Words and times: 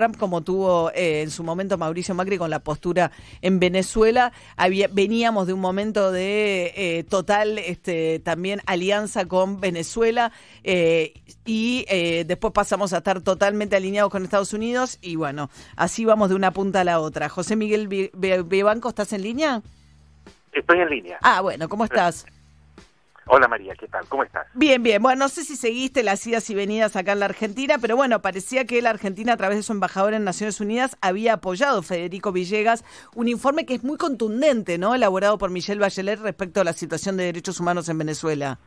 Trump 0.00 0.16
como 0.16 0.40
tuvo 0.40 0.90
eh, 0.92 1.20
en 1.20 1.30
su 1.30 1.44
momento 1.44 1.76
Mauricio 1.76 2.14
Macri 2.14 2.38
con 2.38 2.48
la 2.48 2.60
postura 2.60 3.10
en 3.42 3.60
Venezuela. 3.60 4.32
Había, 4.56 4.88
veníamos 4.88 5.46
de 5.46 5.52
un 5.52 5.60
momento 5.60 6.10
de 6.10 6.72
eh, 6.74 7.04
total 7.04 7.58
este, 7.58 8.18
también 8.20 8.62
alianza 8.64 9.26
con 9.26 9.60
Venezuela 9.60 10.32
eh, 10.64 11.12
y 11.44 11.84
después 12.24 12.54
pasamos 12.54 12.94
a 12.94 12.98
estar 12.98 13.20
totalmente 13.20 13.76
alineados 13.76 14.10
con 14.10 14.24
Estados 14.24 14.54
Unidos 14.54 14.98
y 15.02 15.16
bueno, 15.16 15.50
así 15.76 16.06
vamos 16.06 16.30
de 16.30 16.34
una 16.34 16.50
punta 16.52 16.80
a 16.80 16.84
la 16.84 17.00
otra. 17.00 17.28
José 17.28 17.56
Miguel 17.56 18.10
Bebanco, 18.14 18.88
¿estás 18.88 19.12
en 19.12 19.22
línea? 19.22 19.60
Estoy 20.52 20.78
en 20.78 20.88
línea. 20.88 21.18
Ah, 21.20 21.42
bueno, 21.42 21.68
¿cómo 21.68 21.84
estás? 21.84 22.24
Hola 23.32 23.46
María, 23.46 23.76
¿qué 23.76 23.86
tal? 23.86 24.04
¿Cómo 24.08 24.24
estás? 24.24 24.48
Bien, 24.54 24.82
bien. 24.82 25.00
Bueno, 25.00 25.20
no 25.20 25.28
sé 25.28 25.44
si 25.44 25.54
seguiste 25.54 26.02
las 26.02 26.26
idas 26.26 26.50
y 26.50 26.54
venidas 26.56 26.96
acá 26.96 27.12
en 27.12 27.20
la 27.20 27.26
Argentina, 27.26 27.76
pero 27.80 27.94
bueno, 27.94 28.20
parecía 28.20 28.64
que 28.64 28.82
la 28.82 28.90
Argentina, 28.90 29.34
a 29.34 29.36
través 29.36 29.56
de 29.56 29.62
su 29.62 29.70
embajador 29.70 30.14
en 30.14 30.24
Naciones 30.24 30.60
Unidas, 30.60 30.96
había 31.00 31.34
apoyado, 31.34 31.80
Federico 31.82 32.32
Villegas, 32.32 32.84
un 33.14 33.28
informe 33.28 33.66
que 33.66 33.74
es 33.74 33.84
muy 33.84 33.98
contundente, 33.98 34.78
¿no? 34.78 34.96
Elaborado 34.96 35.38
por 35.38 35.50
Michelle 35.50 35.80
Bachelet 35.80 36.18
respecto 36.18 36.60
a 36.60 36.64
la 36.64 36.72
situación 36.72 37.16
de 37.16 37.26
derechos 37.26 37.60
humanos 37.60 37.88
en 37.88 37.98
Venezuela. 37.98 38.58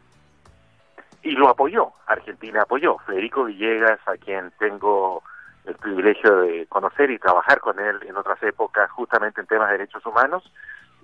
Y 1.23 1.31
lo 1.31 1.49
apoyó, 1.49 1.91
Argentina 2.07 2.61
apoyó. 2.61 2.99
Federico 2.99 3.43
Villegas, 3.43 3.99
a 4.05 4.15
quien 4.15 4.53
tengo 4.59 5.23
el 5.65 5.75
privilegio 5.75 6.37
de 6.37 6.67
conocer 6.67 7.11
y 7.11 7.19
trabajar 7.19 7.59
con 7.59 7.81
él 7.81 7.99
en 8.07 8.15
otras 8.15 8.41
épocas, 8.41 8.89
justamente 8.91 9.41
en 9.41 9.47
temas 9.47 9.67
de 9.67 9.79
derechos 9.79 10.05
humanos, 10.05 10.49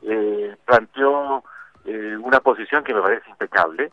eh, 0.03 0.55
planteó 0.63 1.43
eh, 1.89 2.15
una 2.17 2.39
posición 2.39 2.83
que 2.83 2.93
me 2.93 3.01
parece 3.01 3.27
impecable 3.31 3.91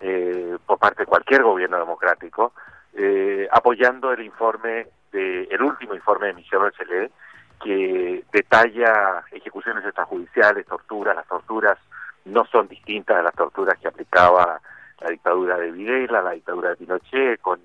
eh, 0.00 0.58
por 0.66 0.78
parte 0.78 1.04
de 1.04 1.06
cualquier 1.06 1.42
gobierno 1.42 1.78
democrático, 1.78 2.52
eh, 2.92 3.48
apoyando 3.50 4.12
el 4.12 4.20
informe, 4.20 4.88
de, 5.10 5.44
el 5.44 5.62
último 5.62 5.94
informe 5.94 6.26
de 6.26 6.34
Michel 6.34 6.58
Bachelet, 6.58 7.10
que 7.64 8.22
detalla 8.30 9.24
ejecuciones 9.32 9.82
extrajudiciales, 9.82 10.66
torturas. 10.66 11.16
Las 11.16 11.26
torturas 11.26 11.78
no 12.26 12.44
son 12.44 12.68
distintas 12.68 13.16
a 13.16 13.22
las 13.22 13.34
torturas 13.34 13.78
que 13.78 13.88
aplicaba 13.88 14.60
la 15.00 15.08
dictadura 15.08 15.56
de 15.56 15.70
Videla, 15.70 16.20
la 16.20 16.32
dictadura 16.32 16.68
de 16.68 16.76
Pinochet, 16.76 17.40
con 17.40 17.62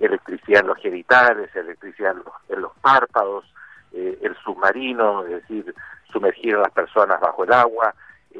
electricidad 0.00 0.60
en 0.60 0.66
los 0.66 0.78
genitales, 0.78 1.48
electricidad 1.56 2.12
en 2.12 2.18
los, 2.18 2.34
en 2.50 2.60
los 2.60 2.72
párpados, 2.82 3.46
el 3.90 4.36
submarino, 4.44 5.24
es 5.24 5.30
decir, 5.30 5.74
sumergir 6.12 6.56
a 6.56 6.60
las 6.60 6.72
personas 6.72 7.18
bajo 7.20 7.44
el 7.44 7.52
agua, 7.52 7.94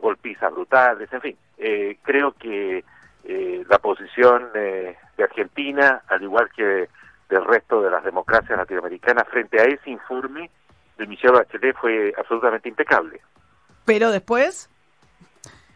golpizas 0.04 0.52
brutales, 0.52 1.10
en 1.12 1.20
fin. 1.22 1.36
Eh, 1.56 1.96
creo 2.02 2.32
que 2.32 2.84
eh, 3.24 3.64
la 3.68 3.78
posición 3.78 4.52
de 4.52 4.96
Argentina, 5.18 6.02
al 6.08 6.22
igual 6.22 6.50
que 6.54 6.88
del 7.30 7.44
resto 7.46 7.80
de 7.80 7.90
las 7.90 8.04
democracias 8.04 8.58
latinoamericanas, 8.58 9.26
frente 9.28 9.58
a 9.58 9.64
ese 9.64 9.90
informe 9.90 10.50
de 10.98 11.06
Michelle 11.06 11.32
Bachelet 11.32 11.74
fue 11.76 12.12
absolutamente 12.18 12.68
impecable. 12.68 13.20
Pero 13.86 14.10
después... 14.10 14.70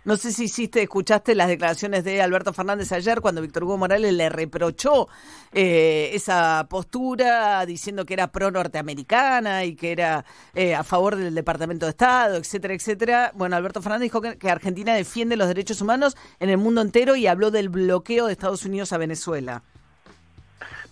No 0.05 0.17
sé 0.17 0.33
si 0.33 0.45
hiciste, 0.45 0.83
escuchaste 0.83 1.35
las 1.35 1.49
declaraciones 1.49 2.05
de 2.05 2.23
Alberto 2.23 2.53
Fernández 2.53 2.93
ayer 2.93 3.21
cuando 3.21 3.43
Víctor 3.43 3.65
Hugo 3.65 3.77
Morales 3.77 4.13
le 4.13 4.29
reprochó 4.29 5.09
eh, 5.53 6.11
esa 6.15 6.67
postura 6.71 7.67
diciendo 7.67 8.07
que 8.07 8.15
era 8.15 8.29
pro 8.29 8.51
norteamericana 8.51 9.65
y 9.65 9.75
que 9.75 9.93
era 9.93 10.25
eh, 10.55 10.75
a 10.75 10.85
favor 10.85 11.17
del 11.17 11.35
Departamento 11.35 11.87
de 11.87 11.91
Estado, 11.91 12.37
etcétera, 12.37 12.75
etcétera. 12.75 13.33
Bueno, 13.35 13.57
Alberto 13.57 13.83
Fernández 13.83 14.05
dijo 14.05 14.23
que, 14.23 14.51
Argentina 14.51 14.95
defiende 14.95 15.37
los 15.37 15.49
derechos 15.49 15.83
humanos 15.83 16.17
en 16.39 16.49
el 16.49 16.59
mundo 16.59 16.81
entero 16.81 17.17
y 17.17 17.27
habló 17.27 17.51
del 17.51 17.69
bloqueo 17.69 18.27
de 18.27 18.33
Estados 18.33 18.65
Unidos 18.65 18.93
a 18.93 18.99
Venezuela. 18.99 19.63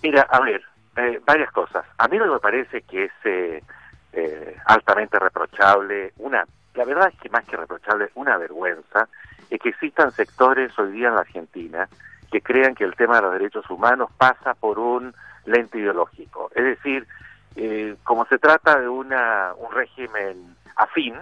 Mira, 0.02 0.22
a 0.22 0.40
ver, 0.40 0.62
eh, 0.96 1.20
varias 1.24 1.50
cosas. 1.52 1.86
A 1.96 2.08
mí 2.08 2.18
no 2.18 2.26
me 2.30 2.40
parece 2.40 2.82
que 2.82 3.04
es 3.04 3.62
altamente 4.66 5.18
reprochable 5.18 6.12
una 6.18 6.46
la 6.76 6.84
verdad 6.84 7.10
es 7.12 7.20
que 7.20 7.30
más 7.30 7.44
que 7.44 7.56
reprochable, 7.56 8.10
una 8.14 8.36
vergüenza, 8.36 9.08
es 9.50 9.60
que 9.60 9.70
existan 9.70 10.12
sectores 10.12 10.78
hoy 10.78 10.92
día 10.92 11.08
en 11.08 11.14
la 11.14 11.20
Argentina 11.22 11.88
que 12.30 12.40
crean 12.40 12.74
que 12.74 12.84
el 12.84 12.94
tema 12.94 13.16
de 13.16 13.22
los 13.22 13.32
derechos 13.32 13.68
humanos 13.70 14.10
pasa 14.18 14.54
por 14.54 14.78
un 14.78 15.14
lente 15.44 15.78
ideológico. 15.78 16.50
Es 16.54 16.64
decir, 16.64 17.06
eh, 17.54 17.96
como 18.02 18.26
se 18.26 18.38
trata 18.38 18.80
de 18.80 18.88
una, 18.88 19.52
un 19.56 19.72
régimen 19.72 20.56
afín, 20.76 21.14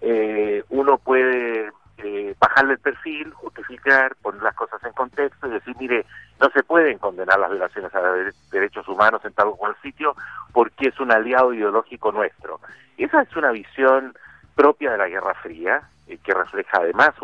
eh, 0.00 0.64
uno 0.70 0.98
puede 0.98 1.70
eh, 1.98 2.34
bajarle 2.40 2.74
el 2.74 2.78
perfil, 2.78 3.32
justificar, 3.32 4.16
poner 4.16 4.42
las 4.42 4.54
cosas 4.54 4.82
en 4.84 4.92
contexto 4.92 5.46
y 5.46 5.50
decir, 5.50 5.76
mire, 5.78 6.06
no 6.40 6.48
se 6.50 6.62
pueden 6.62 6.98
condenar 6.98 7.38
las 7.38 7.50
violaciones 7.50 7.94
a 7.94 8.00
los 8.00 8.50
derechos 8.50 8.88
humanos 8.88 9.20
en 9.24 9.32
tal 9.32 9.48
o 9.48 9.56
cual 9.56 9.76
sitio 9.82 10.14
porque 10.52 10.88
es 10.88 10.98
un 11.00 11.12
aliado 11.12 11.52
ideológico 11.52 12.10
nuestro. 12.12 12.60
Esa 12.96 13.22
es 13.22 13.36
una 13.36 13.50
visión 13.50 14.16
propia 14.58 14.90
de 14.90 14.98
la 14.98 15.08
Guerra 15.08 15.34
Fría, 15.34 15.82
eh, 16.08 16.18
que 16.20 16.34
refleja 16.34 16.78
además 16.78 17.14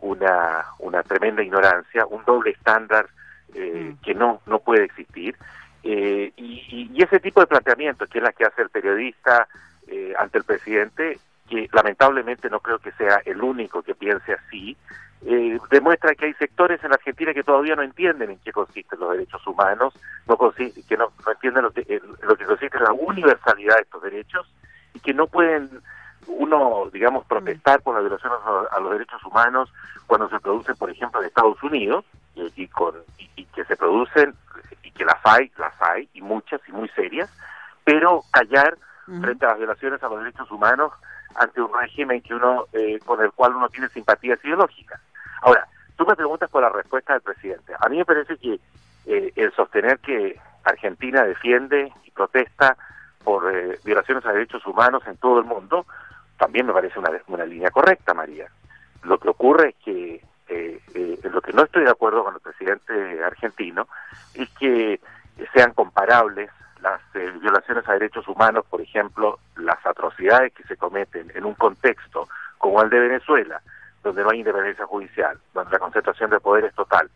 una, 0.00 0.66
una 0.80 1.02
tremenda 1.02 1.42
ignorancia, 1.42 2.04
un 2.04 2.22
doble 2.26 2.50
estándar 2.50 3.06
eh, 3.54 3.94
mm. 3.94 4.04
que 4.04 4.14
no, 4.14 4.42
no 4.44 4.58
puede 4.58 4.84
existir. 4.84 5.34
Eh, 5.82 6.30
y, 6.36 7.02
ese 7.02 7.20
tipo 7.20 7.40
de 7.40 7.46
planteamiento, 7.46 8.06
que 8.06 8.18
es 8.18 8.24
la 8.24 8.32
que 8.32 8.44
hace 8.44 8.60
el 8.60 8.68
periodista 8.68 9.48
ante 10.18 10.36
el 10.36 10.44
presidente, 10.44 11.18
que 11.48 11.70
lamentablemente 11.72 12.50
no 12.50 12.60
creo 12.60 12.78
que 12.78 12.92
sea 12.92 13.22
el 13.24 13.40
único 13.40 13.80
que 13.80 13.94
piense 13.94 14.34
así, 14.34 14.76
demuestra 15.70 16.14
que 16.14 16.26
hay 16.26 16.34
sectores 16.34 16.84
en 16.84 16.90
la 16.90 16.96
Argentina 16.96 17.32
que 17.32 17.42
todavía 17.42 17.74
no 17.74 17.82
entienden 17.82 18.32
en 18.32 18.38
qué 18.40 18.52
consisten 18.52 19.00
los 19.00 19.12
derechos 19.12 19.46
humanos, 19.46 19.94
no 20.26 20.36
que 20.36 20.96
no, 20.98 21.12
no 21.24 21.32
entienden 21.32 21.62
lo 21.62 21.70
que, 21.70 22.02
lo 22.22 22.36
que 22.36 22.44
consiste 22.44 22.76
en 22.76 22.84
la 22.84 22.92
universalidad 22.92 23.76
de 23.76 23.82
estos 23.82 24.02
derechos 24.02 24.52
y 24.92 25.00
que 25.00 25.14
no 25.14 25.26
pueden 25.26 25.70
uno, 26.28 26.88
digamos, 26.92 27.24
protestar 27.26 27.82
por 27.82 27.94
las 27.94 28.04
violaciones 28.04 28.38
a, 28.70 28.80
los 28.80 28.92
derechos 28.92 29.22
humanos 29.24 29.72
cuando 30.06 30.28
se 30.28 30.38
producen, 30.40 30.76
por 30.76 30.90
ejemplo, 30.90 31.20
en 31.20 31.26
Estados 31.26 31.62
Unidos 31.62 32.04
y, 32.34 32.68
con, 32.68 32.94
y, 33.36 33.44
que 33.46 33.64
se 33.64 33.76
producen 33.76 34.34
y 34.82 34.90
que 34.92 35.04
las 35.04 35.18
hay, 35.24 35.50
las 35.58 35.74
hay, 35.82 36.08
y 36.14 36.20
muchas 36.20 36.60
y 36.68 36.72
muy 36.72 36.88
serias, 36.90 37.30
pero 37.84 38.22
callar 38.30 38.76
frente 39.20 39.46
a 39.46 39.50
las 39.50 39.58
violaciones 39.58 40.02
a 40.02 40.08
los 40.08 40.18
derechos 40.18 40.50
humanos 40.50 40.92
ante 41.34 41.60
un 41.60 41.72
régimen 41.72 42.20
que 42.20 42.34
uno 42.34 42.66
eh, 42.72 42.98
con 43.04 43.22
el 43.22 43.32
cual 43.32 43.54
uno 43.54 43.68
tiene 43.68 43.88
simpatías 43.88 44.42
ideológicas. 44.44 45.00
Ahora, 45.42 45.66
tú 45.96 46.04
me 46.06 46.16
preguntas 46.16 46.50
por 46.50 46.62
la 46.62 46.68
respuesta 46.68 47.14
del 47.14 47.22
presidente. 47.22 47.72
A 47.80 47.88
mí 47.88 47.96
me 47.96 48.04
parece 48.04 48.36
que 48.36 48.60
eh, 49.06 49.32
el 49.34 49.52
sostener 49.52 49.98
que 50.00 50.38
Argentina 50.64 51.24
defiende 51.24 51.92
y 52.04 52.10
protesta 52.10 52.76
por 53.24 53.50
eh, 53.54 53.78
violaciones 53.84 54.24
a 54.26 54.32
derechos 54.32 54.66
humanos 54.66 55.02
en 55.06 55.16
todo 55.16 55.38
el 55.38 55.44
mundo 55.46 55.86
también 56.38 56.66
me 56.66 56.72
parece 56.72 56.98
una, 56.98 57.44
línea 57.44 57.70
correcta, 57.70 58.14
María. 58.14 58.46
Lo 59.02 59.18
que 59.18 59.28
ocurre 59.28 59.70
es 59.70 59.74
que 59.84 60.22
eh, 60.48 60.80
eh, 60.94 61.18
lo 61.30 61.42
que 61.42 61.52
no 61.52 61.64
estoy 61.64 61.84
de 61.84 61.90
acuerdo 61.90 62.24
con 62.24 62.34
el 62.34 62.40
presidente 62.40 63.22
argentino 63.22 63.86
es 64.34 64.48
que 64.50 65.00
sean 65.52 65.72
comparables 65.74 66.50
las 66.80 67.00
eh, 67.14 67.32
violaciones 67.40 67.86
a 67.88 67.92
derechos 67.92 68.26
humanos, 68.28 68.64
por 68.70 68.80
ejemplo, 68.80 69.38
las 69.56 69.84
atrocidades 69.84 70.52
que 70.54 70.62
se 70.64 70.76
cometen 70.76 71.30
en 71.34 71.44
un 71.44 71.54
contexto 71.54 72.28
como 72.56 72.80
el 72.82 72.90
de 72.90 73.00
Venezuela, 73.00 73.60
donde 74.02 74.22
no 74.22 74.30
hay 74.30 74.38
independencia 74.38 74.86
judicial, 74.86 75.38
donde 75.52 75.72
la 75.72 75.78
concentración 75.78 76.30
de 76.30 76.40
poder 76.40 76.66
es 76.66 76.74
total, 76.74 77.10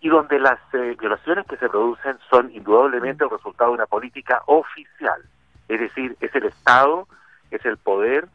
y 0.00 0.08
donde 0.08 0.38
las 0.38 0.58
eh, 0.72 0.96
violaciones 0.98 1.46
que 1.46 1.56
se 1.56 1.68
producen 1.68 2.18
son 2.28 2.50
indudablemente 2.52 3.24
el 3.24 3.30
resultado 3.30 3.70
de 3.70 3.76
una 3.76 3.86
política 3.86 4.42
oficial, 4.46 5.22
es 5.68 5.80
decir, 5.80 6.16
es 6.20 6.34
el 6.34 6.44
Estado 6.46 7.06
es 7.54 7.64
el 7.64 7.76
poder 7.76 8.26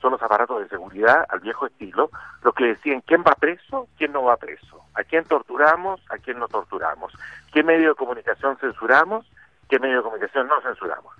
son 0.00 0.12
los 0.12 0.22
aparatos 0.22 0.60
de 0.60 0.68
seguridad 0.68 1.24
al 1.30 1.40
viejo 1.40 1.66
estilo, 1.66 2.10
los 2.42 2.54
que 2.54 2.66
deciden 2.66 3.00
quién 3.00 3.22
va 3.22 3.34
preso, 3.34 3.88
quién 3.96 4.12
no 4.12 4.22
va 4.24 4.36
preso, 4.36 4.84
a 4.94 5.02
quién 5.02 5.24
torturamos, 5.24 6.00
a 6.10 6.18
quién 6.18 6.38
no 6.38 6.46
torturamos, 6.46 7.12
qué 7.52 7.62
medio 7.62 7.90
de 7.90 7.94
comunicación 7.94 8.58
censuramos, 8.58 9.24
qué 9.68 9.78
medio 9.78 9.96
de 9.96 10.02
comunicación 10.02 10.46
no 10.46 10.60
censuramos. 10.60 11.14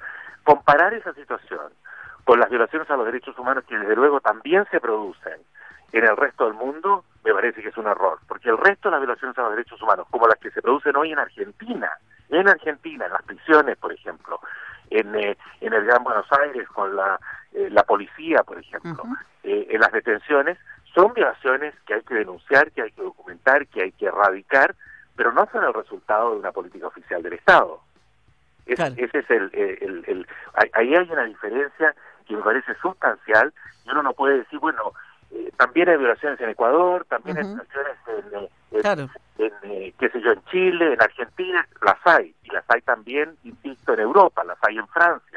Comparar 0.45 0.93
esa 0.93 1.15
situación 1.15 1.73
con 2.25 2.39
las 2.39 2.51
violaciones 2.51 2.91
a 2.91 2.97
los 2.97 3.07
derechos 3.07 3.39
humanos 3.39 3.65
que 3.67 3.79
desde 3.79 3.97
luego 3.97 4.21
también 4.21 4.67
se 4.71 4.81
producen 4.81 5.41
en 5.93 6.05
el 6.05 6.17
resto 6.17 6.45
del 6.45 6.55
mundo, 6.55 7.05
me 7.25 7.33
parece 7.33 7.63
que 7.63 7.69
es 7.69 7.77
un 7.79 7.87
error, 7.87 8.19
porque 8.29 8.51
el 8.51 8.59
resto 8.59 8.89
de 8.89 8.93
las 8.93 9.01
violaciones 9.01 9.39
a 9.39 9.43
los 9.43 9.53
derechos 9.53 9.81
humanos, 9.81 10.07
como 10.11 10.27
las 10.27 10.39
que 10.39 10.51
se 10.51 10.61
producen 10.61 10.95
hoy 10.97 11.13
en 11.13 11.19
Argentina, 11.19 11.91
en 12.29 12.49
Argentina, 12.49 13.07
en 13.07 13.13
las 13.13 13.23
prisiones, 13.23 13.79
por 13.79 13.93
ejemplo, 13.93 14.41
en, 14.91 15.15
eh, 15.15 15.39
en 15.61 15.73
el 15.73 15.85
Gran 15.87 16.05
Buenos 16.05 16.27
Aires 16.33 16.69
con 16.69 16.95
la, 16.95 17.19
eh, 17.55 17.69
la 17.71 17.85
policía, 17.85 18.43
por 18.43 18.59
ejemplo, 18.59 19.05
eh, 19.43 19.69
en 19.71 19.81
las 19.81 19.93
detenciones, 19.93 20.59
son 20.95 21.13
violaciones 21.15 21.75
que 21.87 21.95
hay 21.95 22.03
que 22.03 22.15
denunciar, 22.15 22.71
que 22.73 22.83
hay 22.83 22.91
que 22.93 23.03
documentar, 23.03 23.67
que 23.69 23.83
hay 23.83 23.93
que 23.93 24.07
erradicar, 24.07 24.75
pero 25.17 25.33
no 25.33 25.49
son 25.53 25.65
el 25.65 25.73
resultado 25.73 26.33
de 26.33 26.39
una 26.41 26.53
política 26.53 26.87
oficial 26.87 27.23
del 27.23 27.35
Estado. 27.35 27.81
Ese 28.67 29.19
es 29.19 29.31
el, 29.31 29.51
el, 29.53 30.05
el, 30.07 30.27
ahí 30.73 30.95
hay 30.95 31.11
una 31.11 31.25
diferencia 31.25 31.95
que 32.27 32.35
me 32.35 32.43
parece 32.43 32.75
sustancial 32.77 33.53
y 33.85 33.91
uno 33.91 34.03
no 34.03 34.13
puede 34.15 34.39
decir, 34.39 34.59
bueno, 34.59 34.93
eh, 35.31 35.53
también 35.57 35.89
hay 35.89 35.97
violaciones 35.97 36.41
en 36.41 36.51
Ecuador, 36.51 37.05
también 37.09 37.37
hay 37.39 37.45
violaciones 37.45 37.97
en, 38.09 38.49
eh, 39.39 39.95
qué 39.99 40.09
sé 40.09 40.21
yo, 40.21 40.33
en 40.33 40.45
Chile, 40.47 40.95
en 40.95 41.03
Argentina, 41.03 41.67
las 41.83 41.99
hay, 42.05 42.35
y 42.43 42.51
las 42.51 42.65
hay 42.69 42.81
también, 42.83 43.37
insisto, 43.45 43.93
en 43.95 44.01
Europa, 44.01 44.45
las 44.45 44.59
hay 44.63 44.79
en 44.79 44.87
Francia, 44.89 45.34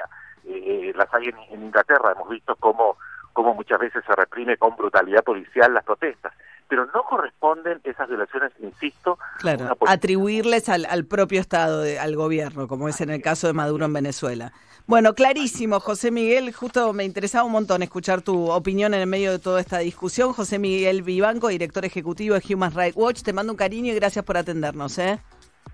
eh, 0.64 0.94
las 0.96 1.14
hay 1.14 1.28
en, 1.28 1.64
Inglaterra, 1.64 2.14
hemos 2.14 2.30
visto 2.30 2.56
cómo, 2.56 2.98
cómo 3.34 3.54
muchas 3.54 3.80
veces 3.80 4.04
se 4.06 4.16
reprime 4.16 4.58
con 4.58 4.76
brutalidad 4.76 5.24
policial 5.24 5.74
las 5.74 5.84
protestas 5.84 6.34
pero 6.70 6.86
no 6.88 7.04
corresponden 7.04 7.80
esas 7.86 8.10
violaciones, 8.10 8.52
insisto, 8.60 9.18
claro, 9.40 9.78
atribuirles 9.88 10.68
al, 10.68 10.86
al 10.86 11.06
propio 11.06 11.40
Estado, 11.40 11.86
al 11.98 12.16
gobierno, 12.18 12.68
como 12.68 12.90
es 12.90 13.00
en 13.00 13.10
el 13.10 13.22
caso 13.22 13.48
de 13.48 13.54
Maduro 13.54 13.86
en 13.86 13.94
Venezuela. 13.94 14.52
Bueno, 14.88 15.14
clarísimo, 15.16 15.82
José 15.82 16.12
Miguel, 16.12 16.54
justo 16.54 16.94
me 16.94 17.04
interesaba 17.04 17.44
un 17.44 17.52
montón 17.52 17.84
escuchar 17.84 18.22
tu 18.22 18.50
opinión 18.50 18.94
en 18.94 19.02
el 19.02 19.08
medio 19.08 19.34
de 19.34 19.40
toda 19.40 19.60
esta 19.60 19.80
discusión. 19.80 20.32
José 20.32 20.60
Miguel 20.60 21.02
Vivanco, 21.02 21.50
director 21.50 21.84
ejecutivo 21.84 22.36
de 22.36 22.54
Human 22.54 22.74
Rights 22.74 22.96
Watch, 22.96 23.22
te 23.22 23.34
mando 23.34 23.52
un 23.52 23.58
cariño 23.58 23.92
y 23.92 23.96
gracias 23.96 24.24
por 24.24 24.38
atendernos. 24.38 24.98
¿eh? 24.98 25.20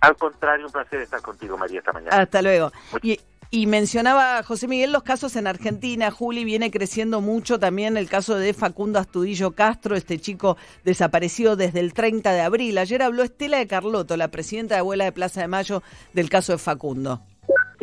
Al 0.02 0.16
contrario, 0.16 0.66
un 0.66 0.72
placer 0.72 1.02
estar 1.02 1.22
contigo, 1.22 1.56
María, 1.60 1.78
esta 1.78 1.94
mañana. 1.94 2.18
Hasta 2.18 2.42
luego. 2.42 2.72
Y, 3.04 3.20
y 3.54 3.68
mencionaba 3.68 4.42
José 4.42 4.68
Miguel 4.68 4.92
los 4.92 5.04
casos 5.04 5.36
en 5.36 5.46
Argentina. 5.46 6.10
Juli 6.10 6.44
viene 6.44 6.72
creciendo 6.72 7.22
mucho 7.22 7.60
también 7.60 7.98
el 7.98 8.10
caso 8.10 8.36
de 8.36 8.54
Facundo 8.54 8.98
Astudillo 8.98 9.52
Castro, 9.52 9.96
este 9.96 10.18
chico 10.18 10.58
desaparecido 10.84 11.56
desde 11.56 11.80
el 11.80 11.94
30 11.94 12.34
de 12.34 12.42
abril. 12.42 12.80
Ayer 12.80 13.04
habló 13.04 13.22
Estela 13.22 13.60
de 13.60 13.68
Carlotto, 13.68 14.18
la 14.18 14.30
presidenta 14.30 14.74
de 14.74 14.80
Abuela 14.80 15.06
de 15.06 15.12
Plaza 15.12 15.42
de 15.42 15.48
Mayo, 15.48 15.84
del 16.14 16.30
caso 16.30 16.54
de 16.54 16.58
Facundo 16.58 17.22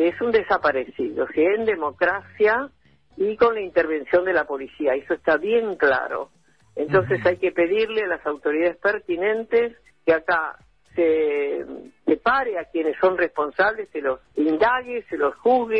es 0.07 0.19
un 0.21 0.31
desaparecido, 0.31 1.27
si 1.33 1.41
en 1.41 1.65
democracia 1.65 2.69
y 3.17 3.35
con 3.37 3.55
la 3.55 3.61
intervención 3.61 4.25
de 4.25 4.33
la 4.33 4.45
policía, 4.45 4.95
eso 4.95 5.13
está 5.13 5.37
bien 5.37 5.75
claro. 5.75 6.29
Entonces 6.75 7.23
hay 7.25 7.37
que 7.37 7.51
pedirle 7.51 8.03
a 8.03 8.07
las 8.07 8.25
autoridades 8.25 8.77
pertinentes 8.77 9.77
que 10.05 10.13
acá 10.13 10.57
se, 10.95 11.65
pare 12.23 12.59
a 12.59 12.65
quienes 12.65 12.97
son 12.99 13.17
responsables, 13.17 13.89
se 13.91 14.01
los 14.01 14.19
indague, 14.35 15.03
se 15.09 15.17
los 15.17 15.35
juzgue. 15.35 15.79